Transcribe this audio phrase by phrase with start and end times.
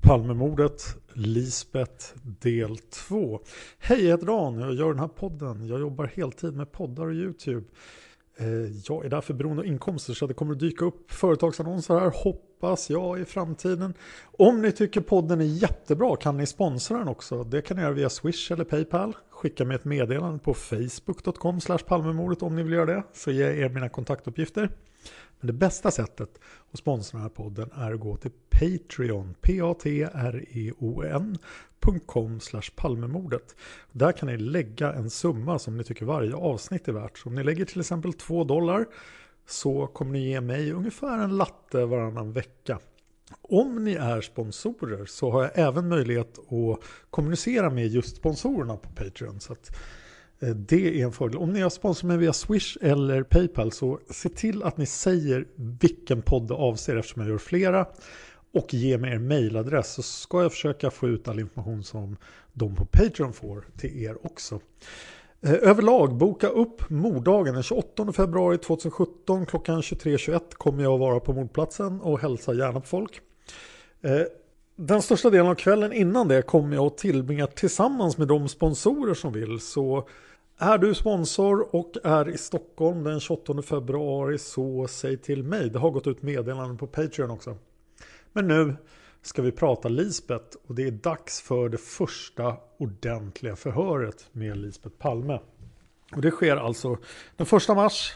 [0.00, 0.82] Palmemordet,
[1.12, 3.40] Lisbeth del 2.
[3.78, 4.58] Hej, jag heter Dan.
[4.58, 5.66] Jag gör den här podden.
[5.66, 7.66] Jag jobbar heltid med poddar och YouTube.
[8.38, 8.46] Eh,
[8.88, 12.90] jag är därför beroende av inkomster så det kommer att dyka upp företagsannonser här hoppas
[12.90, 13.94] jag i framtiden.
[14.24, 17.44] Om ni tycker podden är jättebra kan ni sponsra den också.
[17.44, 19.16] Det kan ni göra via Swish eller Paypal.
[19.30, 23.02] Skicka mig ett meddelande på facebook.com palmemordet om ni vill göra det.
[23.12, 24.70] Så ger jag er mina kontaktuppgifter.
[25.40, 26.38] Men det bästa sättet
[26.72, 30.40] att sponsra den här podden är att gå till Patreon, p-a-t-r-e-o-n.com
[32.76, 33.56] palmemordet.
[33.92, 37.18] Där kan ni lägga en summa som ni tycker varje avsnitt är värt.
[37.18, 38.86] Så om ni lägger till exempel 2 dollar
[39.46, 42.78] så kommer ni ge mig ungefär en latte varannan vecka.
[43.42, 48.90] Om ni är sponsorer så har jag även möjlighet att kommunicera med just sponsorerna på
[48.90, 49.40] Patreon.
[49.40, 49.76] Så att
[50.40, 51.38] Eh, det är en fördel.
[51.38, 55.46] Om ni har sponsrat mig via Swish eller Paypal så se till att ni säger
[55.56, 57.86] vilken podd det avser eftersom jag gör flera.
[58.52, 62.16] Och ge mig er mailadress så ska jag försöka få ut all information som
[62.52, 64.60] de på Patreon får till er också.
[65.40, 71.20] Eh, överlag, boka upp morddagen den 28 februari 2017 klockan 23.21 kommer jag att vara
[71.20, 73.20] på mordplatsen och hälsa gärna på folk.
[74.02, 74.22] Eh,
[74.76, 79.14] den största delen av kvällen innan det kommer jag att tillbringa tillsammans med de sponsorer
[79.14, 79.60] som vill.
[79.60, 80.08] Så
[80.58, 85.70] är du sponsor och är i Stockholm den 28 februari så säg till mig.
[85.70, 87.56] Det har gått ut meddelanden på Patreon också.
[88.32, 88.76] Men nu
[89.22, 94.96] ska vi prata Lisbeth och det är dags för det första ordentliga förhöret med Lisbeth
[94.96, 95.40] Palme.
[96.14, 96.96] Och det sker alltså
[97.36, 98.12] den 1 mars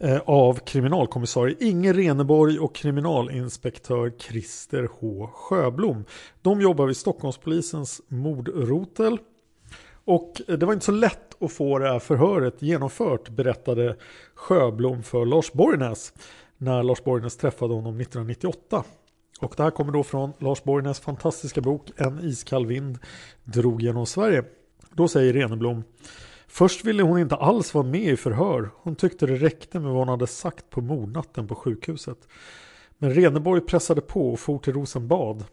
[0.00, 6.04] eh, av kriminalkommissarie Inge Reneborg och kriminalinspektör Christer H Sjöblom.
[6.42, 9.18] De jobbar vid Stockholmspolisens mordrotel.
[10.04, 13.96] Och det var inte så lätt att få det här förhöret genomfört berättade
[14.34, 16.12] Sjöblom för Lars Borgnäs
[16.56, 18.84] när Lars Borgnäs träffade honom 1998.
[19.40, 22.98] Och det här kommer då från Lars Borgnäs fantastiska bok En iskall vind
[23.44, 24.44] drog genom Sverige.
[24.90, 25.84] Då säger Reneblom
[26.46, 28.70] Först ville hon inte alls vara med i förhör.
[28.76, 32.18] Hon tyckte det räckte med vad hon hade sagt på mordnatten på sjukhuset.
[32.98, 35.44] Men Reneborg pressade på och for till Rosenbad.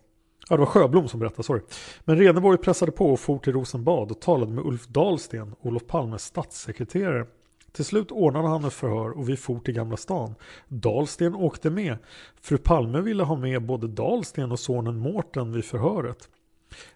[0.50, 1.62] Ja, det var Sjöblom som berättade, sorry.
[2.04, 6.24] Men Reneborg pressade på och for till Rosenbad och talade med Ulf Dahlsten, Olof Palmes
[6.24, 7.26] statssekreterare.
[7.72, 10.36] Till slut ordnade han ett förhör och vi for till Gamla stan.
[10.68, 11.98] Dahlsten åkte med.
[12.42, 16.30] Fru Palme ville ha med både Dahlsten och sonen Mårten vid förhöret.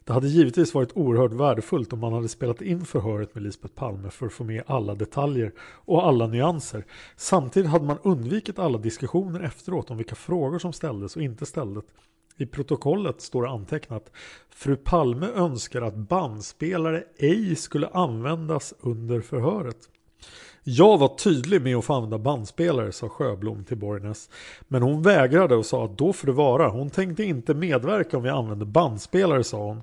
[0.04, 4.10] Det hade givetvis varit oerhört värdefullt om man hade spelat in förhöret med Lisbeth Palme
[4.10, 6.86] för att få med alla detaljer och alla nyanser.
[7.16, 11.86] Samtidigt hade man undvikit alla diskussioner efteråt om vilka frågor som ställdes och inte ställdes.
[12.42, 14.12] I protokollet står det antecknat
[14.50, 19.78] Fru Palme önskar att bandspelare ej skulle användas under förhöret.
[20.64, 24.30] Jag var tydlig med att få använda bandspelare, sa Sjöblom till Borgnäs.
[24.68, 26.70] Men hon vägrade och sa att då får det vara.
[26.70, 29.82] Hon tänkte inte medverka om vi använde bandspelare, sa hon.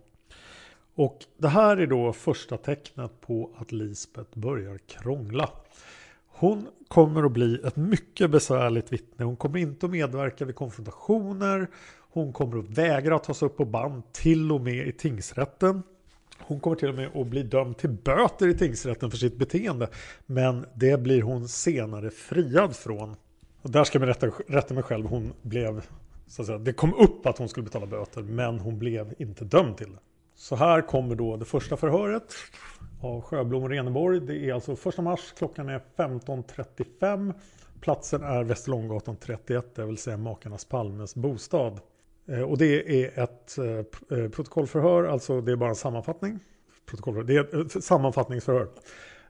[0.94, 5.50] Och det här är då första tecknet på att Lisbeth börjar krångla.
[6.28, 9.24] Hon kommer att bli ett mycket besvärligt vittne.
[9.24, 11.68] Hon kommer inte att medverka vid konfrontationer.
[12.16, 15.82] Hon kommer att vägra tas upp på band till och med i tingsrätten.
[16.38, 19.88] Hon kommer till och med att bli dömd till böter i tingsrätten för sitt beteende.
[20.26, 23.16] Men det blir hon senare friad från.
[23.62, 25.06] Och där ska jag rätta, rätta mig själv.
[25.06, 25.86] Hon blev,
[26.26, 29.44] så att säga, det kom upp att hon skulle betala böter, men hon blev inte
[29.44, 29.98] dömd till det.
[30.34, 32.34] Så här kommer då det första förhöret
[33.00, 34.20] av Sjöblom och Reneborg.
[34.20, 37.34] Det är alltså 1 mars, klockan är 15.35.
[37.80, 41.80] Platsen är Västerlånggatan 31, det vill säga makarnas Palmes bostad.
[42.26, 46.38] Eh, och det är ett eh, eh, protokollförhör, alltså det är bara en sammanfattning.
[47.26, 48.68] Det är ett sammanfattningsförhör.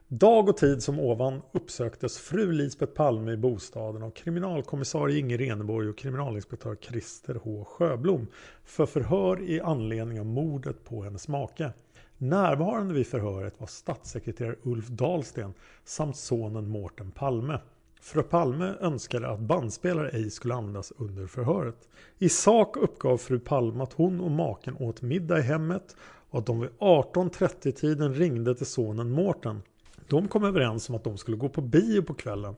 [0.07, 5.89] Dag och tid som ovan uppsöktes fru Lisbeth Palme i bostaden av kriminalkommissarie Inge Reneborg
[5.89, 8.27] och kriminalinspektör Christer H Sjöblom
[8.63, 11.71] för förhör i anledning av mordet på hennes make.
[12.17, 15.53] Närvarande vid förhöret var statssekreterare Ulf Dahlsten
[15.83, 17.59] samt sonen Mårten Palme.
[18.01, 21.89] Fru Palme önskade att bandspelare ej skulle användas under förhöret.
[22.17, 25.95] I sak uppgav fru Palme att hon och maken åt middag i hemmet
[26.29, 29.61] och att de vid 18.30-tiden ringde till sonen Mårten.
[30.07, 32.55] De kom överens om att de skulle gå på bio på kvällen.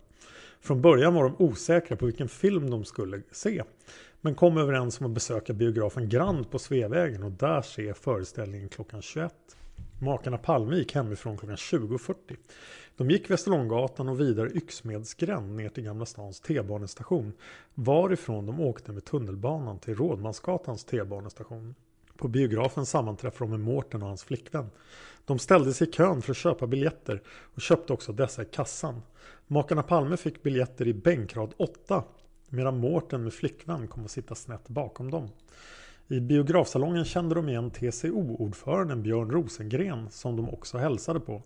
[0.61, 3.63] Från början var de osäkra på vilken film de skulle se.
[4.21, 9.01] Men kom överens om att besöka biografen Grand på Sveavägen och där se föreställningen klockan
[9.01, 9.33] 21.
[10.01, 12.15] Makarna Palme gick hemifrån klockan 20.40.
[12.97, 17.33] De gick Västerlånggatan och vidare Yxmedsgränd ner till Gamla stans T-banestation.
[17.73, 21.75] Varifrån de åkte med tunnelbanan till Rådmansgatans T-banestation.
[22.17, 24.69] På biografen sammanträffade de med Mårten och hans flickvän.
[25.25, 29.01] De ställde sig i kön för att köpa biljetter och köpte också dessa i kassan.
[29.47, 32.03] Makarna Palme fick biljetter i bänkrad 8
[32.49, 35.29] medan Mårten med flickvän kom att sitta snett bakom dem.
[36.11, 41.41] I biografsalongen kände de igen TCO-ordföranden Björn Rosengren som de också hälsade på.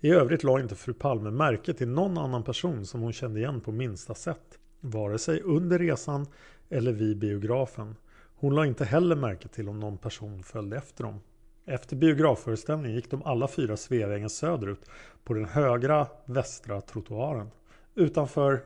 [0.00, 3.60] I övrigt la inte fru Palme märke till någon annan person som hon kände igen
[3.60, 4.58] på minsta sätt.
[4.80, 6.26] Vare sig under resan
[6.68, 7.96] eller vid biografen.
[8.34, 11.20] Hon la inte heller märke till om någon person följde efter dem.
[11.64, 14.90] Efter biografföreställningen gick de alla fyra Sveavägen söderut
[15.24, 17.50] på den högra västra trottoaren.
[17.94, 18.62] Utanför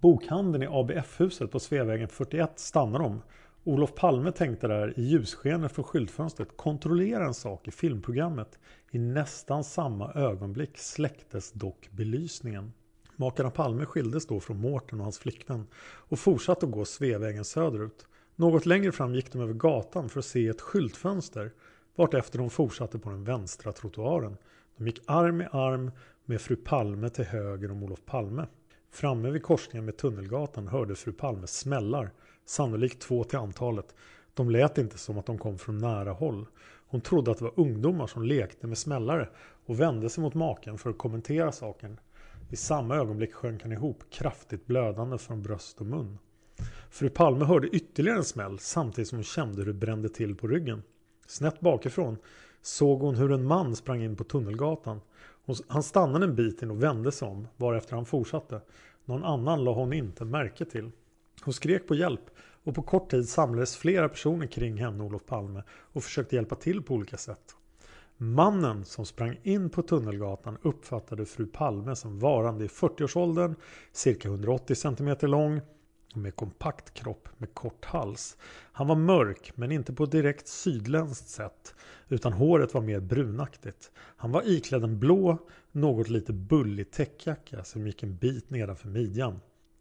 [0.00, 3.20] bokhandeln i ABF-huset på Sveavägen 41 stannade de.
[3.64, 8.58] Olof Palme tänkte där i ljusskenet från skyltfönstret kontrollera en sak i filmprogrammet.
[8.90, 12.72] I nästan samma ögonblick släcktes dock belysningen.
[13.16, 18.06] Makarna Palme skildes då från Mårten och hans flickvän och fortsatte att gå Sveavägen söderut.
[18.36, 21.52] Något längre fram gick de över gatan för att se ett skyltfönster
[21.96, 24.36] vartefter de fortsatte på den vänstra trottoaren.
[24.76, 25.90] De gick arm i arm
[26.24, 28.46] med fru Palme till höger om Olof Palme.
[28.90, 32.10] Framme vid korsningen med Tunnelgatan hörde fru Palme smällar,
[32.50, 33.94] sannolikt två till antalet.
[34.34, 36.46] De lät inte som att de kom från nära håll.
[36.88, 39.28] Hon trodde att det var ungdomar som lekte med smällare
[39.66, 42.00] och vände sig mot maken för att kommentera saken.
[42.48, 46.18] I samma ögonblick sjönk han ihop, kraftigt blödande från bröst och mun.
[46.90, 50.46] Fru Palme hörde ytterligare en smäll samtidigt som hon kände hur det brände till på
[50.46, 50.82] ryggen.
[51.26, 52.16] Snett bakifrån
[52.62, 55.00] såg hon hur en man sprang in på Tunnelgatan.
[55.68, 58.60] Han stannade en bit in och vände sig om varefter han fortsatte.
[59.04, 60.90] Någon annan la hon inte märke till.
[61.44, 62.30] Hon skrek på hjälp
[62.64, 66.82] och på kort tid samlades flera personer kring henne Olof Palme och försökte hjälpa till
[66.82, 67.56] på olika sätt.
[68.16, 73.54] Mannen som sprang in på Tunnelgatan uppfattade fru Palme som varande i 40-årsåldern,
[73.92, 75.60] cirka 180 cm lång
[76.14, 78.36] med kompakt kropp med kort hals.
[78.72, 81.74] Han var mörk men inte på direkt sydländskt sätt
[82.08, 83.90] utan håret var mer brunaktigt.
[83.96, 85.38] Han var iklädd en blå,
[85.72, 89.40] något lite bullig täckjacka som gick en bit nedanför midjan.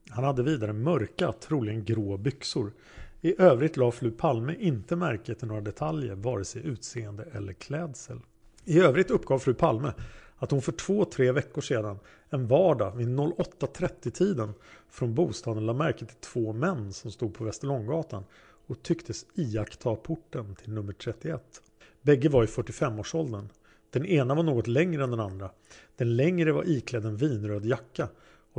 [0.09, 2.73] Han hade vidare mörka, troligen grå byxor.
[3.21, 8.19] I övrigt la fru Palme inte märke till några detaljer, vare sig utseende eller klädsel.
[8.66, 9.94] I övrigt uppgav fru Palme
[10.37, 11.99] att hon för två, tre veckor sedan
[12.30, 14.54] en vardag vid 08.30-tiden
[14.89, 18.23] från bostaden la märke till två män som stod på Västerlånggatan
[18.68, 21.61] och tycktes iaktta porten till nummer 31.
[22.01, 23.49] Bägge var i 45-årsåldern.
[23.89, 25.51] Den ena var något längre än den andra.
[25.95, 28.07] Den längre var iklädd en vinröd jacka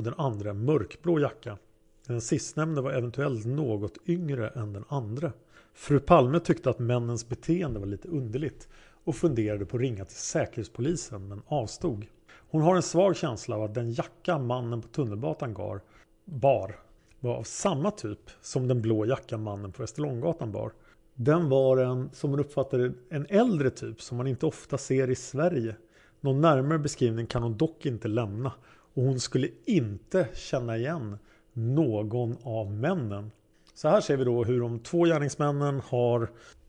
[0.00, 1.59] och den andra mörkblå jacka.
[2.07, 5.33] Den sistnämnde var eventuellt något yngre än den andra.
[5.75, 8.69] Fru Palme tyckte att männens beteende var lite underligt
[9.04, 12.07] och funderade på att ringa till Säkerhetspolisen men avstod.
[12.50, 15.80] Hon har en svag känsla av att den jacka mannen på tunnelbatan gar,
[16.25, 16.78] bar
[17.21, 20.73] var av samma typ som den blå jacka mannen på Västerlånggatan bar.
[21.14, 25.14] Den var en, som hon uppfattade en äldre typ som man inte ofta ser i
[25.14, 25.76] Sverige.
[26.21, 28.52] Någon närmare beskrivning kan hon dock inte lämna
[29.00, 31.19] och hon skulle inte känna igen
[31.52, 33.30] någon av männen.
[33.75, 36.23] Så här ser vi då hur de två gärningsmännen har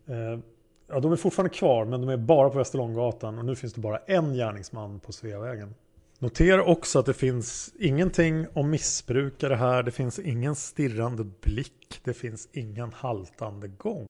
[0.08, 0.40] eh,
[0.88, 3.82] Ja, de är fortfarande kvar men de är bara på Västerlånggatan och nu finns det
[3.82, 5.76] bara en gärningsman på Sveavägen.
[6.20, 9.84] Notera också att det finns ingenting om missbrukare här.
[9.84, 12.02] Det finns ingen stirrande blick.
[12.04, 14.06] Det finns ingen haltande gång.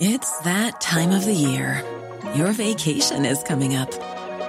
[0.00, 1.82] It's that time of the year.
[2.36, 4.13] Your vacation is coming up.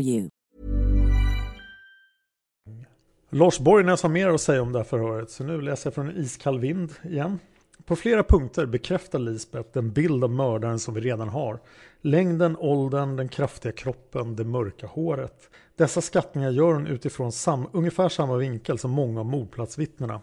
[0.00, 0.28] you.
[3.30, 6.08] Lars Borgnäs har mer att säga om det här förhöret, så nu läser jag från
[6.08, 7.38] en iskall vind igen.
[7.84, 11.60] På flera punkter bekräftar Lisbeth den bild av mördaren som vi redan har.
[12.00, 15.50] Längden, åldern, den kraftiga kroppen, det mörka håret.
[15.76, 20.20] Dessa skattningar gör hon utifrån sam ungefär samma vinkel som många av mordplatsvittnena.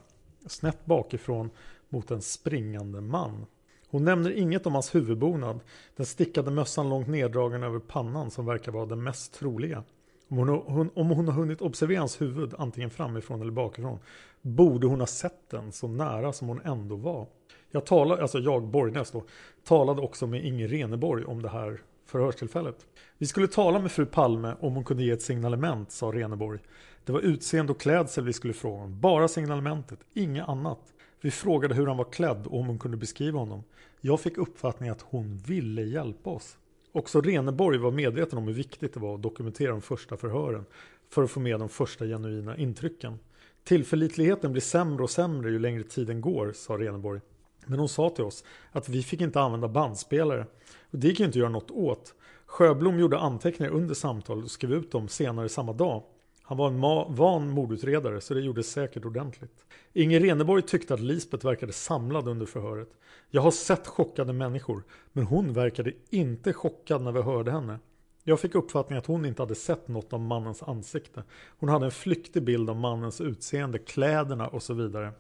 [0.48, 1.50] Snett bakifrån
[1.90, 3.46] mot en springande man.
[3.90, 5.60] Hon nämner inget om hans huvudbonad,
[5.96, 9.84] den stickade mössan långt neddragen över pannan som verkar vara den mest troliga.
[10.28, 14.00] Om hon, hon, om hon har hunnit observera hans huvud, antingen framifrån eller bakifrån,
[14.42, 17.28] borde hon ha sett den så nära som hon ändå var.
[17.72, 19.24] Jag talade, alltså jag, Borgnäs då,
[19.64, 22.86] talade också med Inger Reneborg om det här förhörstillfället.
[23.18, 26.60] Vi skulle tala med fru Palme om hon kunde ge ett signalement, sa Reneborg.
[27.06, 30.80] Det var utseende och klädsel vi skulle fråga om, bara signalementet, inget annat.
[31.26, 33.64] Vi frågade hur han var klädd och om hon kunde beskriva honom.
[34.02, 36.58] Jag fick uppfattningen att hon ville hjälpa oss.
[36.92, 40.66] Också Reneborg var medveten om hur viktigt det var att dokumentera de första förhören
[41.10, 43.20] för att få med de första genuina intrycken.
[43.64, 47.22] Tillförlitligheten blir sämre och sämre ju längre tiden går, sa Reneborg.
[47.66, 50.46] Men hon sa till oss att vi fick inte använda bandspelare.
[50.92, 52.14] Och det gick ju inte att göra något åt.
[52.46, 56.04] Sjöblom gjorde anteckningar under samtalet och skrev ut dem senare samma dag.
[56.48, 59.66] Han var en van mordutredare så det gjordes säkert ordentligt.
[59.94, 62.90] Inger Reneborg tyckte att Lisbet verkade samlad under förhöret.
[63.30, 67.80] Jag har sett chockade människor, men hon verkade inte chockad när vi hörde henne.
[68.24, 71.24] Jag fick uppfattningen att hon inte hade sett något av mannens ansikte.
[71.60, 75.12] Hon hade en flyktig bild av mannens utseende, kläderna och så vidare.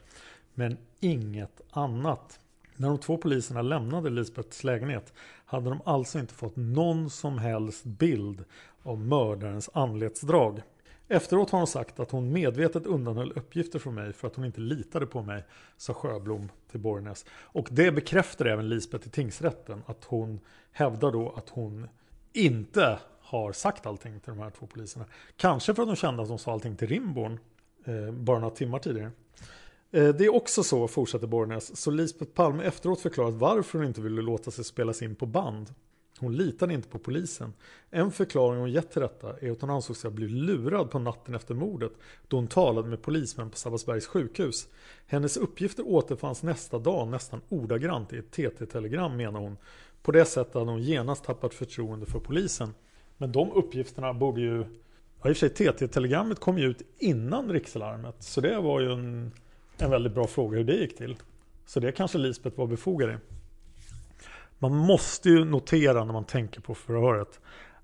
[0.54, 2.40] Men inget annat.
[2.76, 5.14] När de två poliserna lämnade Lisbets lägenhet
[5.46, 8.44] hade de alltså inte fått någon som helst bild
[8.84, 10.62] av mördarens anletsdrag.
[11.08, 14.62] Efteråt har hon sagt att hon medvetet undanhöll uppgifter från mig för att hon inte
[14.62, 15.44] litade på mig,
[15.78, 17.26] sa Sjöblom till Borgnäs.
[17.32, 20.40] Och det bekräftar även Lisbeth i tingsrätten, att hon
[20.72, 21.88] hävdar då att hon
[22.34, 25.06] inte har sagt allting till de här två poliserna.
[25.38, 27.40] Kanske för att hon kände att hon sa allting till Rimborn
[27.86, 29.12] eh, bara några timmar tidigare.
[29.92, 34.02] Eh, det är också så, fortsätter Borgnäs, så Lisbeth Palme efteråt förklarat varför hon inte
[34.02, 35.74] ville låta sig spelas in på band.
[36.20, 37.54] Hon litade inte på polisen.
[37.92, 41.00] En förklaring hon gett till detta är att hon ansåg sig ha blivit lurad på
[41.00, 41.92] natten efter mordet
[42.28, 44.68] då hon talade med polismän på Sabbatsbergs sjukhus.
[45.08, 49.58] Hennes uppgifter återfanns nästa dag nästan ordagrant i ett TT-telegram menar hon.
[50.02, 52.74] På det sättet hade hon genast tappat förtroende för polisen.
[53.18, 54.66] Men de uppgifterna borde ju...
[55.22, 58.92] Ja, i och för sig TT-telegrammet kom ju ut innan rikslarmet så det var ju
[58.92, 59.32] en,
[59.78, 61.16] en väldigt bra fråga hur det gick till.
[61.66, 63.16] Så det kanske Lisbeth var befogad i.
[64.60, 67.40] Man måste ju notera när man tänker på förhöret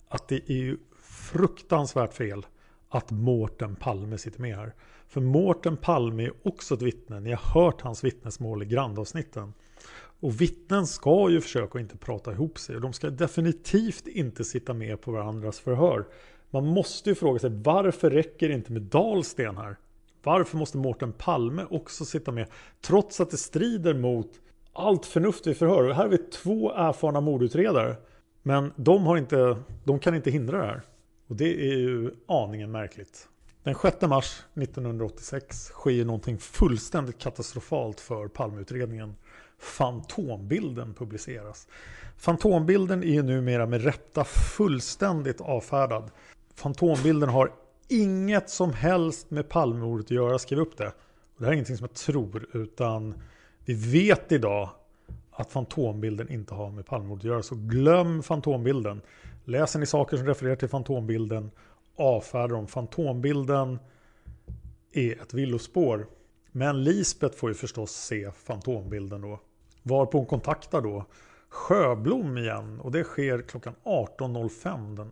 [0.07, 2.45] att det är ju fruktansvärt fel
[2.89, 4.73] att Mårten Palme sitter med här.
[5.07, 7.19] För Mårten Palme är också ett vittne.
[7.19, 9.53] Ni har hört hans vittnesmål i grandavsnitten.
[10.19, 12.75] Och vittnen ska ju försöka att inte prata ihop sig.
[12.75, 16.07] Och de ska definitivt inte sitta med på varandras förhör.
[16.49, 19.77] Man måste ju fråga sig varför räcker det inte med Dahlsten här?
[20.23, 22.47] Varför måste Mårten Palme också sitta med?
[22.81, 24.39] Trots att det strider mot
[24.73, 25.83] allt förnuft vid förhör.
[25.83, 27.95] Här har vi två erfarna mordutredare.
[28.43, 30.81] Men de, har inte, de kan inte hindra det här.
[31.27, 33.27] Och det är ju aningen märkligt.
[33.63, 39.15] Den 6 mars 1986 sker någonting fullständigt katastrofalt för Palmeutredningen.
[39.59, 41.67] Fantombilden publiceras.
[42.17, 46.11] Fantombilden är ju numera med rätta fullständigt avfärdad.
[46.55, 47.51] Fantombilden har
[47.87, 50.87] inget som helst med Palmemordet att göra, skriv upp det.
[50.87, 53.13] Och det här är ingenting som jag tror, utan
[53.65, 54.69] vi vet idag
[55.31, 57.43] att fantombilden inte har med Palmemordet att göra.
[57.43, 59.01] Så glöm fantombilden.
[59.45, 61.51] Läser ni saker som refererar till fantombilden,
[61.95, 62.67] avfärdar dem.
[62.67, 63.79] Fantombilden
[64.91, 66.07] är ett villospår.
[66.51, 69.39] Men Lisbeth får ju förstås se fantombilden då.
[69.83, 71.05] Varpå hon kontaktar då
[71.49, 75.11] Sjöblom igen och det sker klockan 18.05 den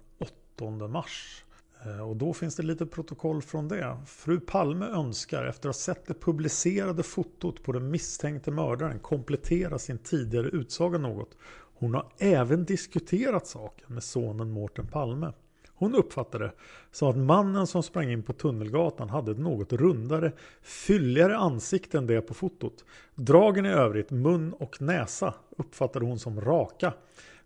[0.58, 1.46] 8 mars.
[1.86, 3.98] Eh, och då finns det lite protokoll från det.
[4.06, 9.80] Fru Palme önskar efter att ha sett det publicerade fotot på den misstänkte mördaren komplettera
[9.80, 11.38] sin tidigare utsaga något.
[11.80, 15.34] Hon har även diskuterat saken med sonen Mårten Palme.
[15.74, 16.52] Hon uppfattade
[16.92, 20.32] så att mannen som sprang in på Tunnelgatan hade ett något rundare,
[20.62, 22.86] fylligare ansikte än det på fotot.
[23.16, 26.94] Dragen i övrigt, mun och näsa, uppfattade hon som raka.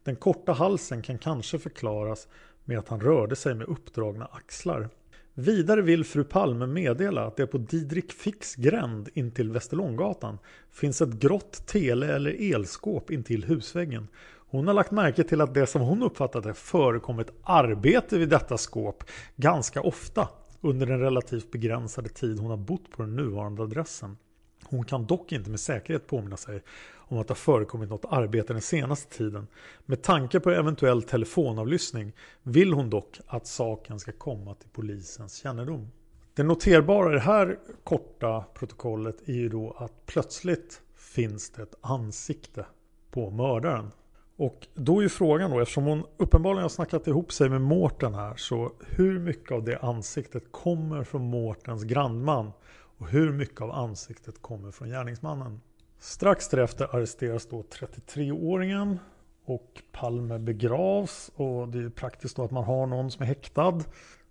[0.03, 2.27] Den korta halsen kan kanske förklaras
[2.65, 4.89] med att han rörde sig med uppdragna axlar.
[5.33, 10.37] Vidare vill fru Palme meddela att det på Didrik Fix gränd intill Västerlånggatan
[10.71, 14.07] finns ett grått tele eller elskåp intill husväggen.
[14.53, 19.03] Hon har lagt märke till att det som hon uppfattade förekommit arbete vid detta skåp
[19.35, 20.29] ganska ofta
[20.61, 24.17] under den relativt begränsade tid hon har bott på den nuvarande adressen.
[24.63, 26.63] Hon kan dock inte med säkerhet påminna sig
[27.07, 29.47] om att det har förekommit något arbete den senaste tiden.
[29.85, 32.11] Med tanke på eventuell telefonavlyssning
[32.43, 35.91] vill hon dock att saken ska komma till polisens kännedom.
[36.33, 41.75] Det noterbara i det här korta protokollet är ju då att plötsligt finns det ett
[41.81, 42.65] ansikte
[43.11, 43.91] på mördaren.
[44.35, 48.13] Och då är ju frågan då, eftersom hon uppenbarligen har snackat ihop sig med Mårten
[48.13, 52.51] här, så hur mycket av det ansiktet kommer från Mårtens grannman?
[52.97, 55.61] Och hur mycket av ansiktet kommer från gärningsmannen?
[56.03, 58.99] Strax därefter arresteras då 33-åringen
[59.45, 63.79] och Palme begravs och det är praktiskt då att man har någon som är häktad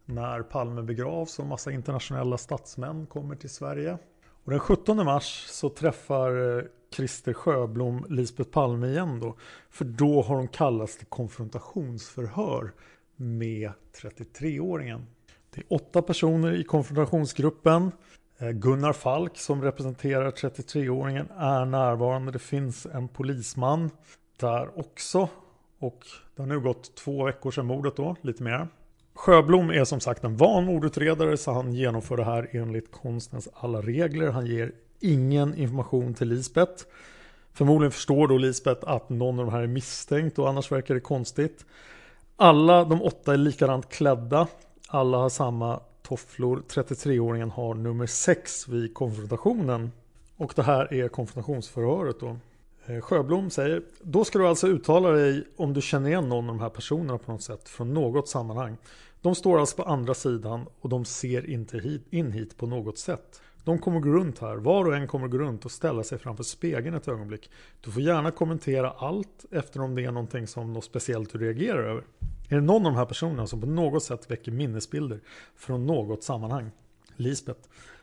[0.05, 3.99] när Palme begravs och massa internationella statsmän kommer till Sverige.
[4.45, 9.37] Och den 17 mars så träffar eh, Christer Sjöblom Lisbeth Palme igen då.
[9.71, 12.73] För då har hon kallats till konfrontationsförhör
[13.17, 15.07] med 33-åringen.
[15.55, 17.93] Det är åtta personer i konfrontationsgruppen.
[18.43, 22.33] Eh, Gunnar Falk som representerar 33-åringen är närvarande.
[22.33, 23.91] Det finns en polisman
[24.41, 25.29] där också.
[25.79, 28.69] Och det har nu gått två veckor sedan mordet då, lite mer.
[29.15, 33.83] Sjöblom är som sagt en van mordutredare så han genomför det här enligt konstens alla
[33.83, 34.31] regler.
[34.31, 36.85] Han ger ingen information till Lisbeth.
[37.53, 41.01] Förmodligen förstår då Lisbeth att någon av de här är misstänkt och annars verkar det
[41.01, 41.67] konstigt.
[42.37, 44.47] Alla de åtta är likadant klädda.
[44.89, 46.63] Alla har samma tofflor.
[46.69, 49.93] 33-åringen har nummer 6 vid konfrontationen.
[50.37, 52.37] Och det här är konfrontationsförhöret då.
[52.87, 56.57] Eh, Sjöblom säger Då ska du alltså uttala dig om du känner igen någon av
[56.57, 58.77] de här personerna på något sätt från något sammanhang.
[59.21, 62.99] De står alltså på andra sidan och de ser inte hit, in hit på något
[62.99, 63.41] sätt.
[63.65, 64.57] De kommer gå runt här.
[64.57, 67.51] Var och en kommer gå runt och ställa sig framför spegeln ett ögonblick.
[67.81, 71.83] Du får gärna kommentera allt efter om det är någonting som något speciellt du reagerar
[71.83, 72.05] över.
[72.53, 75.21] Är det någon av de här personerna som på något sätt väcker minnesbilder
[75.57, 76.71] från något sammanhang?
[77.17, 77.61] Lisbeth.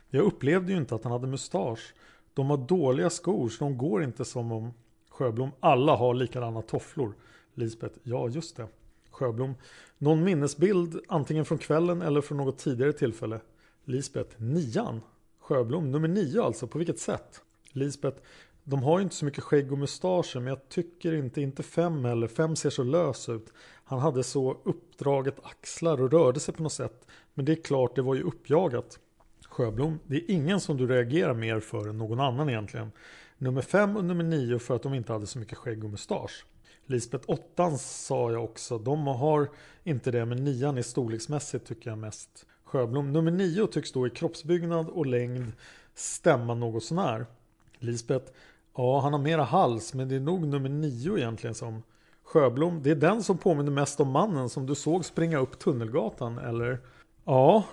[0.10, 1.94] Jag upplevde ju inte att han hade mustasch.
[2.34, 4.74] De har dåliga skor så de går inte som om
[5.10, 5.52] Sjöblom.
[5.60, 7.14] Alla har likadana tofflor.
[7.54, 7.96] Lisbeth.
[8.04, 8.68] Ja, just det.
[9.12, 9.56] Sjöblom.
[9.98, 13.40] Någon minnesbild antingen från kvällen eller från något tidigare tillfälle?
[13.86, 14.42] Lisbeth.
[14.42, 15.02] Nian.
[15.40, 17.42] Sjöblom, nummer nio alltså, på vilket sätt?
[17.72, 18.22] Lisbeth,
[18.64, 22.06] de har ju inte så mycket skägg och mustascher men jag tycker inte, inte fem
[22.06, 23.54] heller, fem ser så lös ut.
[23.90, 27.08] Han hade så uppdraget axlar och rörde sig på något sätt.
[27.34, 29.00] Men det är klart, det var ju uppjagat.
[29.48, 32.92] Sjöblom, det är ingen som du reagerar mer för än någon annan egentligen.
[33.38, 36.46] Nummer 5 och nummer 9 för att de inte hade så mycket skägg och mustasch.
[36.86, 39.50] Lisbeth 8 sa jag också, de har
[39.84, 42.46] inte det men 9 är storleksmässigt tycker jag mest.
[42.64, 43.12] Sjöblom.
[43.12, 45.52] Nummer 9 tycks då i kroppsbyggnad och längd
[45.96, 47.26] stämma något sånär.
[47.80, 48.32] Lisbeth.
[48.76, 51.84] Ja, han har mera hals, men det är nog nummer 9 egentligen som
[52.30, 52.84] Sjöblom.
[52.84, 56.80] Det är den som påminner mest om mannen som du såg springa upp Tunnelgatan, eller?
[57.26, 57.64] Ja.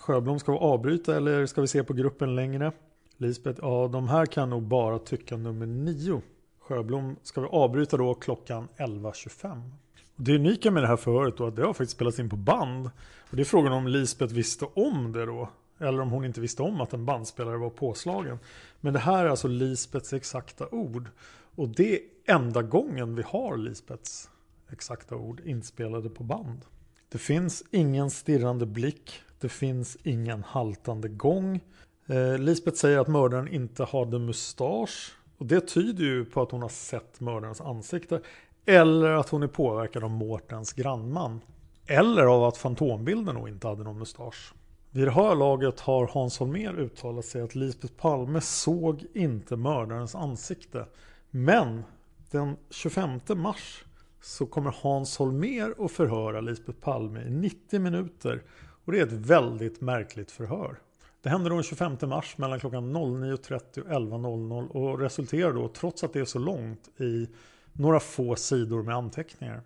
[0.00, 2.72] Sjöblom, ska vi avbryta eller ska vi se på gruppen längre?
[3.16, 3.60] Lisbeth.
[3.62, 6.22] Ja, de här kan nog bara tycka nummer nio.
[6.60, 9.70] Sjöblom, ska vi avbryta då klockan 11.25?
[10.16, 12.90] Det unika med det här förhöret då att det har faktiskt spelats in på band.
[13.30, 15.48] Och det är frågan om Lisbeth visste om det då.
[15.78, 18.38] Eller om hon inte visste om att en bandspelare var påslagen.
[18.80, 21.08] Men det här är alltså Lisbeths exakta ord.
[21.54, 24.30] Och det enda gången vi har Lisbets
[24.72, 26.64] exakta ord inspelade på band.
[27.08, 29.20] Det finns ingen stirrande blick.
[29.40, 31.60] Det finns ingen haltande gång.
[32.06, 35.16] Eh, Lisbeth säger att mördaren inte hade mustasch.
[35.38, 38.20] Och det tyder ju på att hon har sett mördarens ansikte.
[38.66, 41.40] Eller att hon är påverkad av Mårtens grannman.
[41.86, 44.52] Eller av att fantombilden nog inte hade någon mustasch.
[44.90, 50.14] Vid det här laget har Hans Holmér uttalat sig att Lisbeth Palme såg inte mördarens
[50.14, 50.86] ansikte.
[51.30, 51.84] Men
[52.30, 53.84] den 25 mars
[54.20, 58.42] så kommer Hans Holmér att förhöra Lisbeth Palme i 90 minuter.
[58.84, 60.78] Och det är ett väldigt märkligt förhör.
[61.22, 66.04] Det händer då den 25 mars mellan klockan 09.30 och 11.00 och resulterar då, trots
[66.04, 67.28] att det är så långt, i
[67.72, 69.62] några få sidor med anteckningar.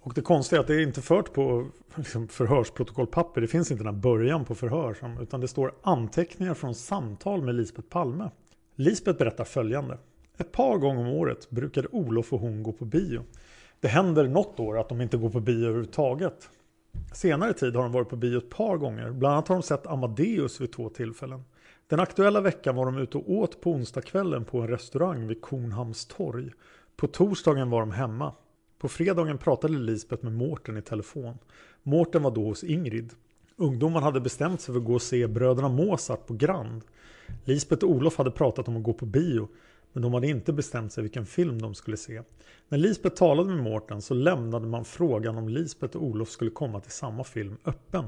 [0.00, 3.40] Och det konstiga är att det är inte fört på liksom, förhörsprotokollpapper.
[3.40, 5.20] Det finns inte den här början på förhör.
[5.22, 8.30] Utan det står anteckningar från samtal med Lisbeth Palme.
[8.74, 9.98] Lisbeth berättar följande.
[10.38, 13.22] Ett par gånger om året brukade Olof och hon gå på bio.
[13.80, 16.50] Det händer något år att de inte går på bio överhuvudtaget.
[17.14, 19.10] Senare tid har de varit på bio ett par gånger.
[19.10, 21.44] Bland annat har de sett Amadeus vid två tillfällen.
[21.86, 26.06] Den aktuella veckan var de ute och åt på onsdagskvällen på en restaurang vid Kornhamns
[26.06, 26.50] torg.
[26.96, 28.32] På torsdagen var de hemma.
[28.78, 31.38] På fredagen pratade Lisbeth med Mårten i telefon.
[31.82, 33.12] Mårten var då hos Ingrid.
[33.56, 36.82] Ungdomarna hade bestämt sig för att gå och se Bröderna Mozart på Grand.
[37.44, 39.48] Lisbeth och Olof hade pratat om att gå på bio.
[39.96, 42.22] Men de hade inte bestämt sig vilken film de skulle se.
[42.68, 46.80] När Lisbeth talade med Mårten så lämnade man frågan om Lisbeth och Olof skulle komma
[46.80, 48.04] till samma film öppen.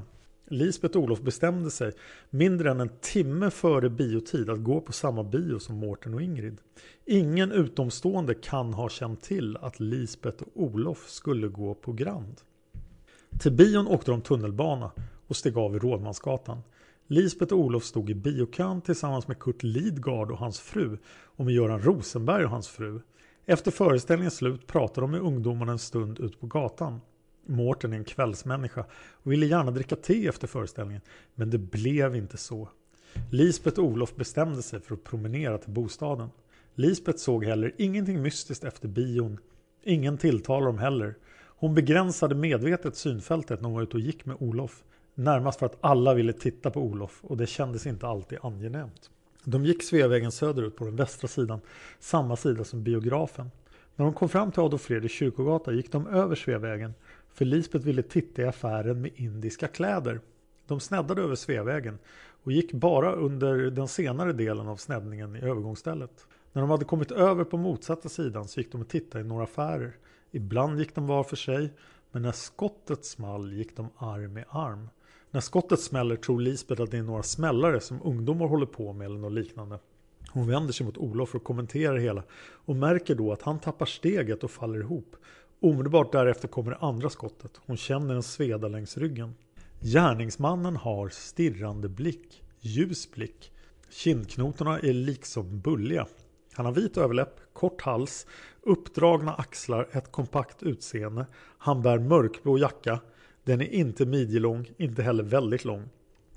[0.49, 1.93] Lisbeth och Olof bestämde sig
[2.31, 6.59] mindre än en timme före biotid att gå på samma bio som Mårten och Ingrid.
[7.05, 12.41] Ingen utomstående kan ha känt till att Lisbeth och Olof skulle gå på Grand.
[13.39, 14.91] Till bion åkte de tunnelbana
[15.27, 16.63] och steg av vid Rådmansgatan.
[17.11, 21.55] Lisbeth och Olof stod i biokön tillsammans med Kurt Lidgard och hans fru och med
[21.55, 23.01] Göran Rosenberg och hans fru.
[23.47, 27.01] Efter föreställningens slut pratade de med ungdomarna en stund ut på gatan.
[27.47, 31.03] Mårten är en kvällsmänniska och ville gärna dricka te efter föreställningen.
[31.35, 32.69] Men det blev inte så.
[33.31, 36.29] Lisbeth och Olof bestämde sig för att promenera till bostaden.
[36.75, 39.39] Lisbeth såg heller ingenting mystiskt efter bion.
[39.83, 41.15] Ingen tilltalade dem heller.
[41.61, 44.85] Hon begränsade medvetet synfältet när hon var ute och gick med Olof.
[45.21, 49.11] Närmast för att alla ville titta på Olof och det kändes inte alltid angenämt.
[49.45, 51.61] De gick Sveavägen söderut på den västra sidan,
[51.99, 53.51] samma sida som biografen.
[53.97, 56.95] När de kom fram till Adolf Fredriks kyrkogata gick de över Sveavägen
[57.33, 60.21] för Lisbeth ville titta i affären med indiska kläder.
[60.67, 61.99] De sneddade över Sveavägen
[62.43, 66.27] och gick bara under den senare delen av sneddningen i övergångsstället.
[66.53, 69.45] När de hade kommit över på motsatta sidan så gick de och tittade i några
[69.45, 69.97] affärer.
[70.31, 71.73] Ibland gick de var för sig
[72.13, 74.89] men när skottet small gick de arm i arm.
[75.31, 79.05] När skottet smäller tror Lisbeth att det är några smällare som ungdomar håller på med
[79.05, 79.79] eller något liknande.
[80.31, 83.59] Hon vänder sig mot Olof för att kommentera det hela och märker då att han
[83.59, 85.17] tappar steget och faller ihop.
[85.61, 87.61] Omedelbart därefter kommer det andra skottet.
[87.67, 89.35] Hon känner en sveda längs ryggen.
[89.81, 93.53] Gärningsmannen har stirrande blick, ljus blick.
[93.91, 96.07] Kindknotorna är liksom bulliga.
[96.53, 98.27] Han har vit överläpp, kort hals,
[98.63, 101.27] uppdragna axlar, ett kompakt utseende.
[101.59, 103.01] Han bär mörkblå jacka.
[103.49, 105.83] Den är inte midjelång, inte heller väldigt lång.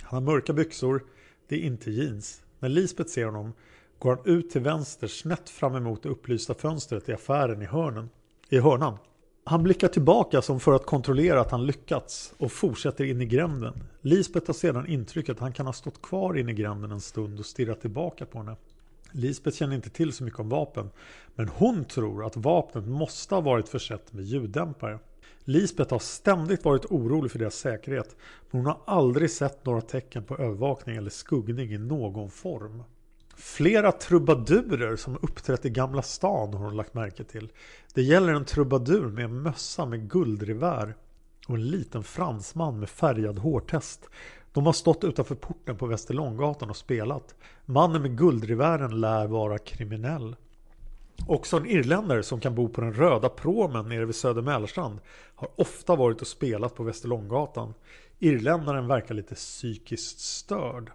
[0.02, 1.04] Han har mörka byxor.
[1.48, 2.44] Det är inte jeans.
[2.60, 3.54] När Lisbeth ser honom
[4.00, 8.10] går han ut till vänster snett fram emot det upplysta fönstret i affären i hörnen.
[8.50, 8.98] I hörnan.
[9.44, 13.84] Han blickar tillbaka som för att kontrollera att han lyckats och fortsätter in i gränden.
[14.02, 17.40] Lisbeth har sedan intrycket att han kan ha stått kvar inne i gränden en stund
[17.40, 18.56] och stirrat tillbaka på henne.
[19.12, 20.90] Lisbeth känner inte till så mycket om vapen,
[21.36, 25.00] men hon tror att vapnet måste ha varit försett med ljuddämpare.
[25.44, 28.16] Lisbeth har ständigt varit orolig för deras säkerhet,
[28.52, 32.84] men hon har aldrig sett några tecken på övervakning eller skuggning i någon form.
[33.36, 37.52] Flera trubadurer som uppträtt i Gamla stan har hon lagt märke till.
[37.94, 40.96] Det gäller en trubadur med en mössa med guldrevär
[41.48, 44.10] och en liten fransman med färgad hårtest.
[44.54, 47.36] De har stått utanför porten på Västerlånggatan och spelat.
[47.66, 50.36] Mannen med guldrevären lär vara kriminell.
[51.28, 55.00] Också en irländare som kan bo på den röda promen nere vid Söder Mälarstrand
[55.36, 57.74] har ofta varit och spelat på Västerlånggatan.
[58.20, 60.92] Irländaren verkar lite psykiskt störd.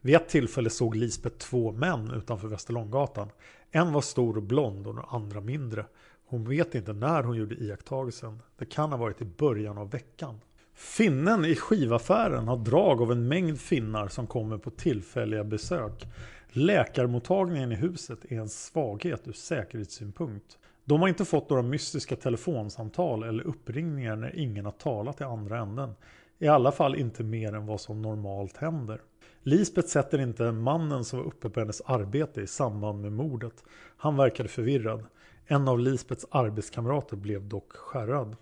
[0.00, 3.28] Vid ett tillfälle såg Lisbeth två män utanför Västerlånggatan.
[3.70, 5.86] En var stor och blond och den andra mindre.
[6.26, 8.42] Hon vet inte när hon gjorde iakttagelsen.
[8.58, 10.40] Det kan ha varit i början av veckan.
[10.74, 16.06] Finnen i skivaffären har drag av en mängd finnar som kommer på tillfälliga besök.
[16.52, 20.58] Läkarmottagningen i huset är en svaghet ur säkerhetssynpunkt.
[20.84, 25.58] De har inte fått några mystiska telefonsamtal eller uppringningar när ingen har talat i andra
[25.58, 25.94] änden.
[26.38, 29.00] I alla fall inte mer än vad som normalt händer.
[29.42, 33.64] Lisbeth sätter inte mannen som var uppe på hennes arbete i samband med mordet.
[33.96, 35.04] Han verkade förvirrad.
[35.46, 38.36] En av Lisbeths arbetskamrater blev dock skärrad.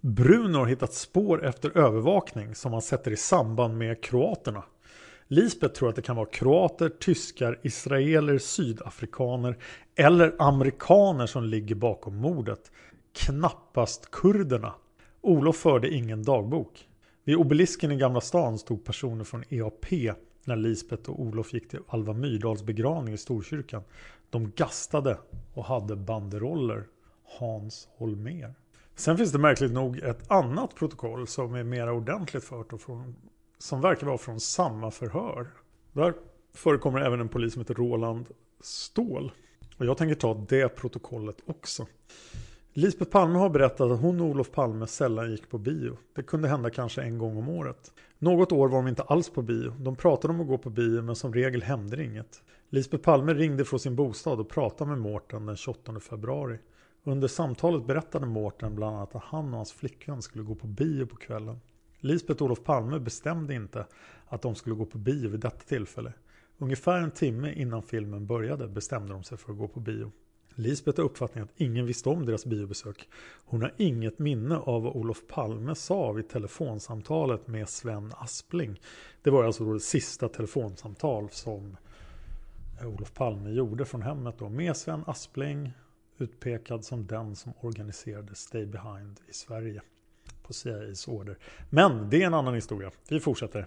[0.00, 4.62] Bruno har hittat spår efter övervakning som han sätter i samband med kroaterna.
[5.28, 9.56] Lisbeth tror att det kan vara kroater, tyskar, israeler, sydafrikaner
[9.94, 12.72] eller amerikaner som ligger bakom mordet.
[13.12, 14.74] Knappast kurderna.
[15.20, 16.88] Olof förde ingen dagbok.
[17.24, 19.92] Vid obelisken i Gamla stan stod personer från EAP
[20.44, 23.82] när Lisbeth och Olof gick till Alva Myrdals begravning i Storkyrkan.
[24.30, 25.18] De gastade
[25.54, 26.86] och hade banderoller.
[27.38, 28.54] Hans Holmer.
[28.96, 33.14] Sen finns det märkligt nog ett annat protokoll som är mer ordentligt fört och från,
[33.64, 35.46] som verkar vara från samma förhör.
[35.92, 36.14] Där
[36.54, 38.26] förekommer även en polis som heter Roland
[38.60, 39.32] Ståhl.
[39.78, 41.86] Och jag tänker ta det protokollet också.
[42.72, 45.96] Lisbeth Palme har berättat att hon och Olof Palme sällan gick på bio.
[46.14, 47.92] Det kunde hända kanske en gång om året.
[48.18, 49.70] Något år var de inte alls på bio.
[49.78, 52.42] De pratade om att gå på bio men som regel hände det inget.
[52.70, 56.58] Lisbeth Palme ringde från sin bostad och pratade med Mårten den 28 februari.
[57.04, 61.06] Under samtalet berättade Mårten bland annat att han och hans flickvän skulle gå på bio
[61.06, 61.60] på kvällen.
[62.04, 63.86] Lisbeth och Olof Palme bestämde inte
[64.26, 66.12] att de skulle gå på bio vid detta tillfälle.
[66.58, 70.12] Ungefär en timme innan filmen började bestämde de sig för att gå på bio.
[70.54, 73.08] Lisbeth har uppfattningen att ingen visste om deras biobesök.
[73.44, 78.80] Hon har inget minne av vad Olof Palme sa vid telefonsamtalet med Sven Aspling.
[79.22, 81.76] Det var alltså det sista telefonsamtal som
[82.80, 85.72] eh, Olof Palme gjorde från hemmet då med Sven Aspling
[86.18, 89.82] utpekad som den som organiserade Stay Behind i Sverige
[90.46, 91.38] på CIAs order.
[91.70, 92.90] Men det är en annan historia.
[93.08, 93.66] Vi fortsätter.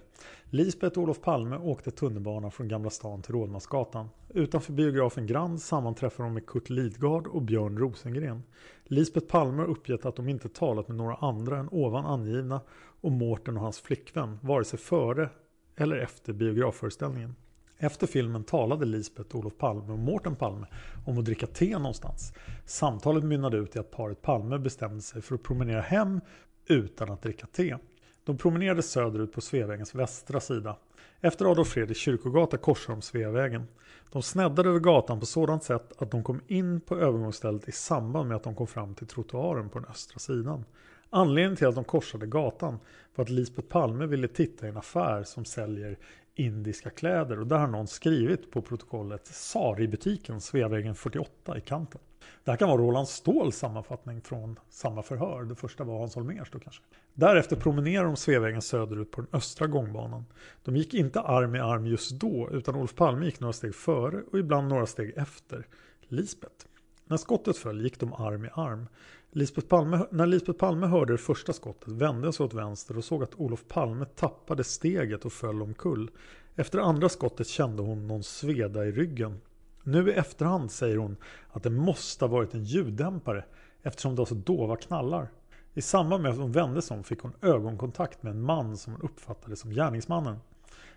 [0.50, 4.08] Lisbeth och Olof Palme åkte tunnelbana från Gamla stan till Rådmansgatan.
[4.28, 8.42] Utanför biografen Grand sammanträffar de med Kurt Lidgard och Björn Rosengren.
[8.84, 12.60] Lisbeth Palme har uppgett att de inte talat med några andra än ovan angivna
[13.00, 15.30] och Mårten och hans flickvän, vare sig före
[15.76, 17.34] eller efter biografföreställningen.
[17.80, 20.66] Efter filmen talade Lisbeth, Olof Palme och Mårten Palme
[21.06, 22.32] om att dricka te någonstans.
[22.66, 26.20] Samtalet mynnade ut i att paret Palme bestämde sig för att promenera hem
[26.68, 27.76] utan att dricka te.
[28.24, 30.76] De promenerade söderut på Sveavägens västra sida.
[31.20, 33.66] Efter Adolf Fredriks kyrkogata korsade de Sveavägen.
[34.12, 38.28] De sneddade över gatan på sådant sätt att de kom in på övergångsstället i samband
[38.28, 40.64] med att de kom fram till trottoaren på den östra sidan.
[41.10, 42.78] Anledningen till att de korsade gatan
[43.14, 45.98] var att Lisbeth Palme ville titta i en affär som säljer
[46.38, 52.00] indiska kläder och där har någon skrivit på protokollet Sari-butiken Sveavägen 48 i kanten.
[52.44, 55.44] Det här kan vara Roland Ståhls sammanfattning från samma förhör.
[55.44, 56.82] Det första var Hans Holmérs då kanske.
[57.14, 60.24] Därefter promenerar de Sveavägen söderut på den östra gångbanan.
[60.64, 64.22] De gick inte arm i arm just då utan Olof Palme gick några steg före
[64.32, 65.66] och ibland några steg efter
[66.08, 66.66] Lisbeth.
[67.04, 68.88] När skottet föll gick de arm i arm.
[69.30, 73.04] Lisbeth Palme, när Lisbeth Palme hörde det första skottet vände hon sig åt vänster och
[73.04, 76.10] såg att Olof Palme tappade steget och föll omkull.
[76.54, 79.40] Efter andra skottet kände hon någon sveda i ryggen.
[79.82, 81.16] Nu i efterhand säger hon
[81.48, 83.44] att det måste ha varit en ljuddämpare
[83.82, 85.28] eftersom det var så dova knallar.
[85.74, 88.92] I samband med att hon vände sig om fick hon ögonkontakt med en man som
[88.92, 90.36] hon uppfattade som gärningsmannen.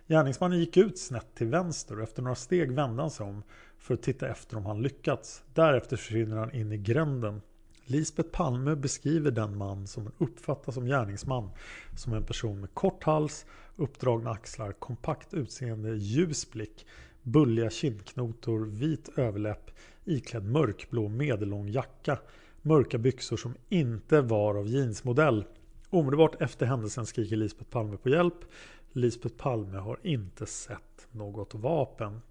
[0.08, 3.44] Gärningsmannen gick ut snett till vänster och efter några steg vände han sig om
[3.78, 5.44] för att titta efter om han lyckats.
[5.54, 7.42] Därefter försvinner han in i gränden.
[7.86, 11.50] Lisbeth Palme beskriver den man som hon uppfattar som gärningsman
[11.98, 16.86] som en person med kort hals, uppdragna axlar, kompakt utseende, ljus blick,
[17.24, 19.72] bulliga kindknotor, vit överläpp,
[20.06, 22.18] iklädd mörkblå medellång jacka,
[22.62, 25.46] mörka byxor som inte var av jeansmodell.
[25.90, 28.46] Omedelbart efter händelsen skriker Lisbeth Palme på hjälp.
[28.92, 32.22] Lisbeth Palme har inte sett något vapen.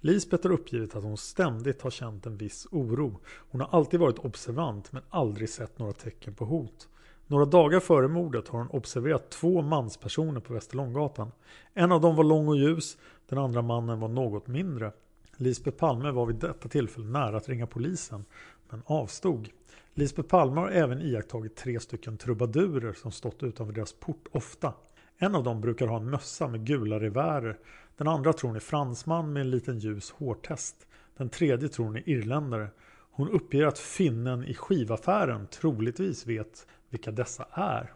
[0.00, 3.20] Lisbeth har uppgivit att hon ständigt har känt en viss oro.
[3.50, 6.88] Hon har alltid varit observant men aldrig sett några tecken på hot.
[7.26, 11.32] Några dagar före mordet har hon observerat två manspersoner på Västerlånggatan.
[11.74, 12.98] En av dem var lång och ljus,
[13.28, 14.92] den andra mannen var något mindre.
[15.36, 18.24] Lisbeth Palme var vid detta tillfälle nära att ringa polisen,
[18.70, 19.48] men avstod.
[19.94, 24.72] Lisbeth Palme har även iakttagit tre stycken trubadurer som stått utanför deras port ofta.
[25.18, 27.58] En av dem brukar ha en mössa med gula revärer.
[27.96, 30.86] Den andra tror hon är fransman med en liten ljus hårtest.
[31.16, 32.68] Den tredje tror hon är irländare.
[33.12, 37.92] Hon uppger att finnen i skivaffären troligtvis vet vilka dessa är.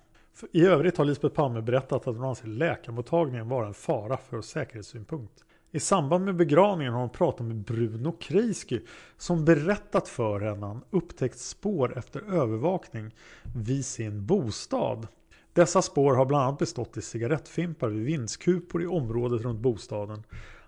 [0.53, 5.45] I övrigt har Lisbeth Palme berättat att hon anser läkarmottagningen vara en fara för säkerhetssynpunkt.
[5.71, 8.81] I samband med begravningen har hon pratat med Bruno Kreisky
[9.17, 13.15] som berättat för henne han upptäckt spår efter övervakning
[13.55, 15.07] vid sin bostad.
[15.57, 20.23] Dessa spår har bland annat bestått i cigarettfimpar vid vindskupor i området runt bostaden.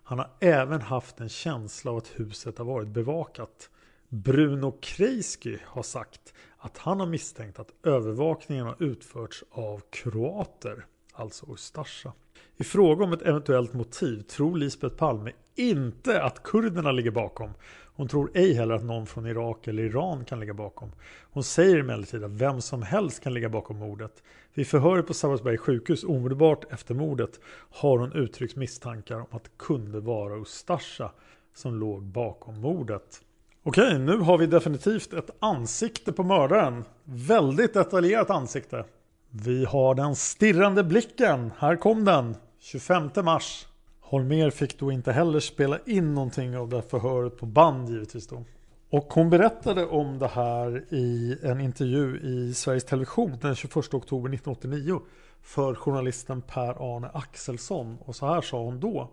[0.05, 3.71] Han har även haft en känsla av att huset har varit bevakat.
[4.09, 11.47] Bruno Kreisky har sagt att han har misstänkt att övervakningen har utförts av kroater, alltså
[11.53, 12.13] Ustasja.
[12.57, 17.51] I fråga om ett eventuellt motiv tror Lisbeth Palme inte att kurderna ligger bakom.
[17.99, 20.93] Hon tror ej heller att någon från Irak eller Iran kan ligga bakom.
[21.33, 24.23] Hon säger emellertid att vem som helst kan ligga bakom mordet.
[24.55, 29.51] Vid förhöret på Sabbatsbergs sjukhus omedelbart efter mordet har hon uttryckt misstankar om att det
[29.57, 31.11] kunde vara Ustasja
[31.55, 33.21] som låg bakom mordet.
[33.63, 36.85] Okej, nu har vi definitivt ett ansikte på mördaren.
[37.05, 38.85] Väldigt detaljerat ansikte.
[39.31, 41.53] Vi har den stirrande blicken.
[41.59, 42.37] Här kom den.
[42.59, 43.67] 25 mars.
[44.09, 48.45] Holmer fick då inte heller spela in någonting av det förhöret på band givetvis då.
[48.91, 54.29] Och hon berättade om det här i en intervju i Sveriges Television den 21 oktober
[54.35, 55.01] 1989
[55.43, 57.99] för journalisten Per-Arne Axelsson.
[58.01, 59.11] Och så här sa hon då.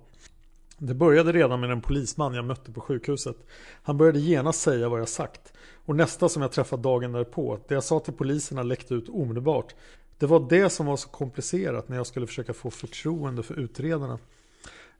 [0.78, 3.38] Det började redan med en polisman jag mötte på sjukhuset.
[3.84, 5.54] Han började genast säga vad jag sagt.
[5.86, 9.76] Och nästa som jag träffade dagen därpå, det jag sa till poliserna läckte ut omedelbart.
[10.18, 14.20] Det var det som var så komplicerat när jag skulle försöka få förtroende för utredarna.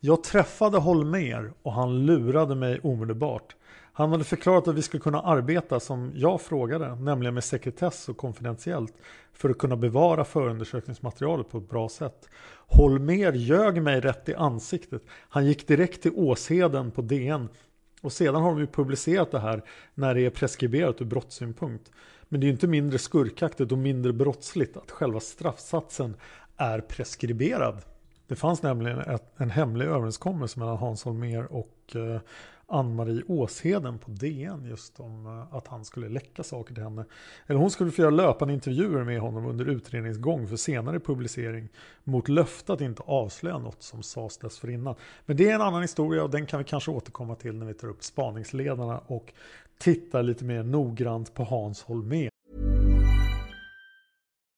[0.06, 3.56] Jag träffade Holmer och han lurade mig omedelbart.
[3.94, 8.18] Han hade förklarat att vi skulle kunna arbeta som jag frågade, nämligen med sekretess och
[8.18, 8.94] konfidentiellt
[9.34, 12.30] för att kunna bevara förundersökningsmaterialet på ett bra sätt.
[12.68, 15.02] Holmer ljög mig rätt i ansiktet.
[15.30, 17.50] Han gick direkt till Åsheden på DN
[18.02, 19.64] och sedan har de ju publicerat det här
[19.94, 21.92] när det är preskriberat ur brottssynpunkt.
[22.30, 26.16] Men det är ju inte mindre skurkaktigt och mindre brottsligt att själva straffsatsen
[26.58, 27.82] är preskriberad.
[28.28, 32.22] Det fanns nämligen ett, en hemlig överenskommelse mellan Hans Holmér och eh,
[32.68, 37.06] Ann-Marie Åsheden på DN just om eh, att han skulle läcka saker till henne.
[37.48, 41.70] Eller hon skulle få göra löpande intervjuer med honom under utredningsgång för senare publicering
[42.04, 44.96] mot löfte att inte avslöja något som sades dessförinnan.
[45.26, 47.74] Men det är en annan historia och den kan vi kanske återkomma till när vi
[47.74, 49.34] tar upp spaningsledarna och
[49.78, 52.35] tittar lite mer noggrant på Hans Holmér.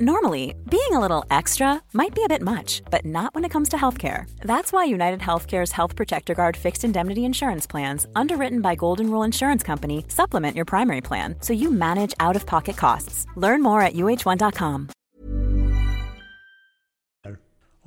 [0.00, 3.68] Normally, being a little extra might be a bit much, but not when it comes
[3.68, 4.26] to healthcare.
[4.40, 9.26] That's why United Healthcare's Health Protector Guard fixed indemnity insurance plans, underwritten by Golden Rule
[9.26, 13.26] Insurance Company, supplement your primary plan so you manage out of pocket costs.
[13.36, 14.88] Learn more at uh1.com.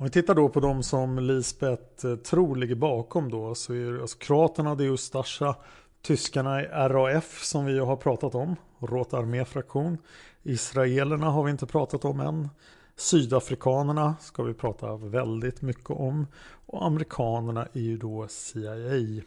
[0.00, 3.92] Om vi tittar då på de som Lisbeth eh, tror ligger bakom då så är
[3.92, 5.56] det alltså kroaterna, det är Ustasja,
[6.02, 9.98] tyskarna är RAF som vi har pratat om, Rota armé-fraktion.
[10.42, 12.48] Israelerna har vi inte pratat om än.
[12.96, 16.26] Sydafrikanerna ska vi prata väldigt mycket om.
[16.66, 19.22] Och amerikanerna är ju då CIA.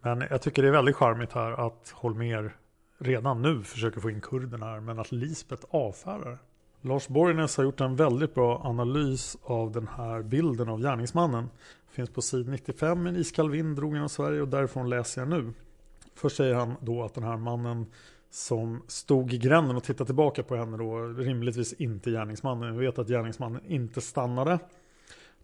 [0.00, 2.56] Men jag tycker det är väldigt charmigt här att Holmer
[2.98, 6.38] redan nu försöker få in kurderna här men att Lisbeth avfärdar
[6.84, 11.48] Lars Borgnäs har gjort en väldigt bra analys av den här bilden av gärningsmannen.
[11.90, 15.52] Finns på sid 95, en iskall vind drog genom Sverige och därifrån läser jag nu.
[16.14, 17.86] Först säger han då att den här mannen
[18.32, 22.78] som stod i gränden och tittade tillbaka på henne då rimligtvis inte gärningsmannen.
[22.78, 24.58] Vi vet att gärningsmannen inte stannade.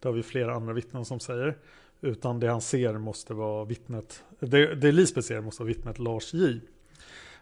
[0.01, 1.59] Det har vi flera andra vittnen som säger.
[2.01, 6.35] Utan det han ser måste vara vittnet, det, det Lisbeth ser måste vara vittnet Lars
[6.35, 6.61] J.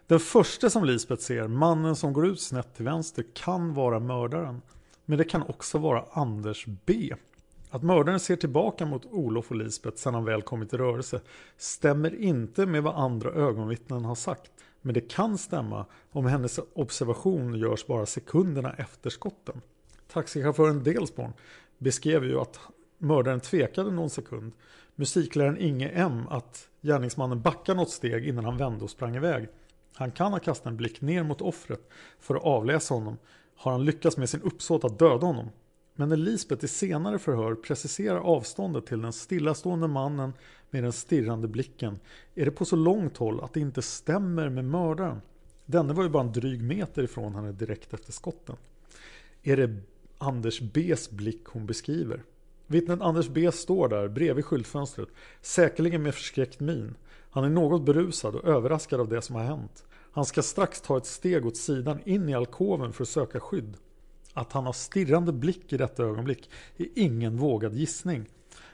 [0.07, 4.61] Den första som Lisbeth ser, mannen som går ut snett till vänster, kan vara mördaren.
[5.05, 7.13] Men det kan också vara Anders B.
[7.69, 11.21] Att mördaren ser tillbaka mot Olof och Lisbeth sedan han väl kommit i rörelse
[11.57, 14.51] stämmer inte med vad andra ögonvittnen har sagt.
[14.87, 19.61] Men det kan stämma om hennes observation görs bara sekunderna efter skotten.
[20.07, 21.33] Taxichauffören Delsborn
[21.77, 22.59] beskrev ju att
[22.97, 24.51] mördaren tvekade någon sekund.
[24.95, 29.47] Musikläraren Inge M att gärningsmannen backade något steg innan han vände och sprang iväg.
[29.95, 33.17] Han kan ha kastat en blick ner mot offret för att avläsa honom.
[33.55, 35.49] Har han lyckats med sin uppsåt att döda honom?
[35.99, 40.33] Men när Lisbeth i senare förhör preciserar avståndet till den stillastående mannen
[40.69, 41.99] med den stirrande blicken
[42.35, 45.21] är det på så långt håll att det inte stämmer med mördaren.
[45.65, 48.55] Denne var ju bara en dryg meter ifrån henne direkt efter skotten.
[49.43, 49.75] Är det
[50.17, 52.23] Anders B's blick hon beskriver?
[52.67, 55.09] Vittnet Anders B står där bredvid skyltfönstret,
[55.41, 56.95] säkerligen med förskräckt min.
[57.29, 59.85] Han är något berusad och överraskad av det som har hänt.
[60.11, 63.77] Han ska strax ta ett steg åt sidan in i alkoven för att söka skydd.
[64.37, 68.25] Att han har stirrande blick i detta ögonblick är ingen vågad gissning.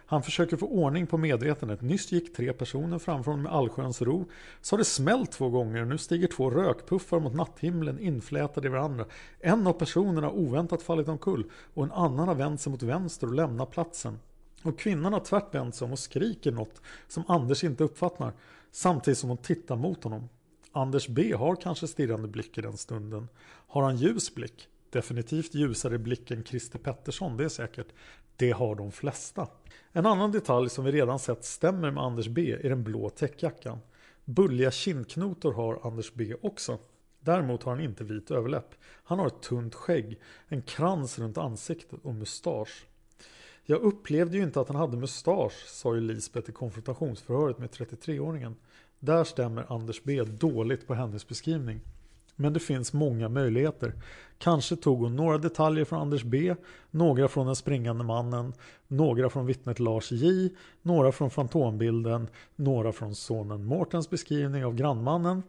[0.05, 1.81] Han försöker få ordning på medvetandet.
[1.81, 4.25] Nyss gick tre personer framför honom med allsköns ro.
[4.61, 8.71] Så har det smällt två gånger och nu stiger två rökpuffar mot natthimlen inflätade i
[8.71, 9.05] varandra.
[9.39, 13.27] En av personerna har oväntat fallit omkull och en annan har vänt sig mot vänster
[13.27, 14.19] och lämnat platsen.
[14.63, 18.33] Och kvinnan har tvärt vänt sig om och skriker något som Anders inte uppfattar
[18.71, 20.29] samtidigt som hon tittar mot honom.
[20.71, 23.27] Anders B har kanske stirrande blick i den stunden.
[23.67, 24.69] Har han ljus blick?
[24.93, 27.87] Definitivt ljusare blick än Christer Pettersson, det är säkert.
[28.35, 29.47] Det har de flesta.
[29.91, 33.79] En annan detalj som vi redan sett stämmer med Anders B är den blå täckjackan.
[34.25, 36.77] Bulliga kindknotor har Anders B också.
[37.19, 38.75] Däremot har han inte vit överläpp.
[39.03, 42.85] Han har ett tunt skägg, en krans runt ansiktet och mustasch.
[43.65, 48.55] Jag upplevde ju inte att han hade mustasch, sa ju Lisbeth i konfrontationsförhöret med 33-åringen.
[48.99, 51.81] Där stämmer Anders B dåligt på hennes beskrivning.
[52.35, 53.93] Men det finns många möjligheter.
[54.37, 56.55] Kanske tog hon några detaljer från Anders B,
[56.91, 58.53] några från den springande mannen,
[58.87, 60.49] några från vittnet Lars J,
[60.81, 65.43] några från fantombilden, några från sonen Mårtens beskrivning av grannmannen.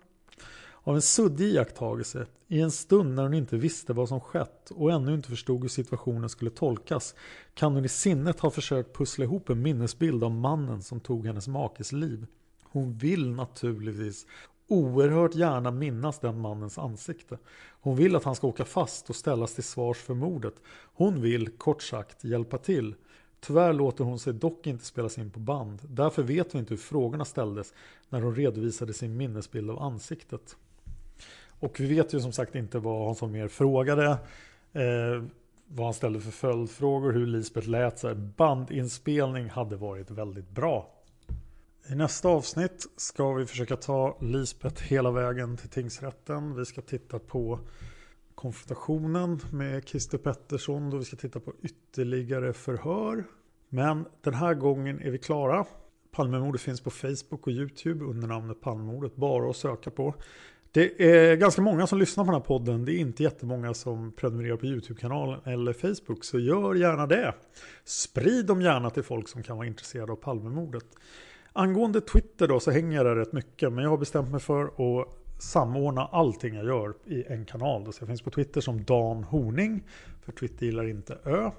[0.86, 4.92] Av en suddig iakttagelse, i en stund när hon inte visste vad som skett och
[4.92, 7.14] ännu inte förstod hur situationen skulle tolkas,
[7.54, 11.48] kan hon i sinnet ha försökt pussla ihop en minnesbild av mannen som tog hennes
[11.48, 12.26] makes liv.
[12.62, 14.26] Hon vill naturligtvis
[14.68, 17.38] oerhört gärna minnas den mannens ansikte.
[17.80, 20.54] Hon vill att han ska åka fast och ställas till svars för mordet.
[20.94, 22.94] Hon vill, kort sagt, hjälpa till.
[23.40, 25.80] Tyvärr låter hon sig dock inte spelas in på band.
[25.88, 27.74] Därför vet vi inte hur frågorna ställdes
[28.08, 30.56] när hon redovisade sin minnesbild av ansiktet.
[31.60, 34.06] Och vi vet ju som sagt inte vad Hans mer frågade.
[34.72, 35.24] Eh,
[35.66, 37.98] vad han ställde för följdfrågor, hur Lisbeth lät.
[37.98, 40.93] Så här, bandinspelning hade varit väldigt bra.
[41.90, 46.56] I nästa avsnitt ska vi försöka ta Lisbeth hela vägen till tingsrätten.
[46.56, 47.60] Vi ska titta på
[48.34, 53.24] konfrontationen med Christer Pettersson då vi ska titta på ytterligare förhör.
[53.68, 55.64] Men den här gången är vi klara.
[56.10, 59.16] Palmemordet finns på Facebook och YouTube under namnet Palmemordet.
[59.16, 60.14] Bara att söka på.
[60.72, 62.84] Det är ganska många som lyssnar på den här podden.
[62.84, 66.24] Det är inte jättemånga som prenumererar på YouTube-kanalen eller Facebook.
[66.24, 67.34] Så gör gärna det.
[67.84, 70.86] Sprid dem gärna till folk som kan vara intresserade av Palmemordet.
[71.56, 73.72] Angående Twitter då så hänger jag där rätt mycket.
[73.72, 77.92] Men jag har bestämt mig för att samordna allting jag gör i en kanal.
[77.92, 79.82] Så jag finns på Twitter som Dan Horning.
[80.24, 81.50] För Twitter gillar inte Ö.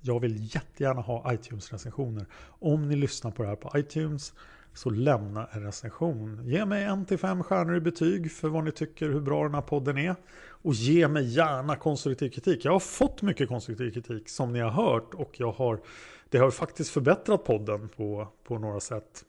[0.00, 2.26] Jag vill jättegärna ha iTunes-recensioner.
[2.46, 4.32] Om ni lyssnar på det här på iTunes
[4.74, 6.40] så lämna en recension.
[6.44, 9.54] Ge mig en till fem stjärnor i betyg för vad ni tycker hur bra den
[9.54, 10.14] här podden är.
[10.48, 12.64] Och ge mig gärna konstruktiv kritik.
[12.64, 15.80] Jag har fått mycket konstruktiv kritik som ni har hört och jag har,
[16.36, 19.24] det har faktiskt förbättrat podden på, på några sätt.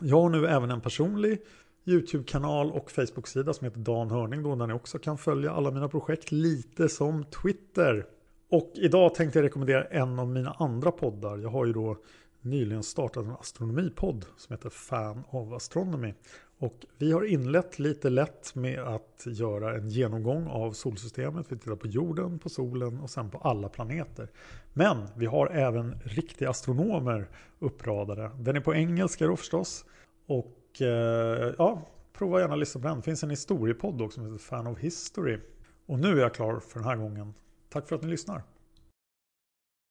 [0.00, 1.42] Jag har nu även en personlig
[1.84, 5.88] YouTube-kanal och Facebook-sida som heter Dan Hörning då, där ni också kan följa alla mina
[5.88, 8.06] projekt lite som Twitter.
[8.50, 11.38] Och idag tänkte jag rekommendera en av mina andra poddar.
[11.38, 11.96] Jag har ju då
[12.40, 16.14] nyligen startat en astronomipodd som heter Fan of Astronomy.
[16.58, 21.46] Och vi har inlett lite lätt med att göra en genomgång av solsystemet.
[21.48, 24.28] Vi tittar på jorden, på solen och sen på alla planeter.
[24.72, 28.30] Men vi har även riktiga astronomer uppradade.
[28.38, 29.84] Den är på engelska då förstås.
[30.26, 32.96] Och eh, ja, prova gärna att lyssna på den.
[32.96, 35.38] Det finns en historiepodd också som heter Fan of History.
[35.86, 37.34] Och nu är jag klar för den här gången.
[37.68, 38.42] Tack för att ni lyssnar.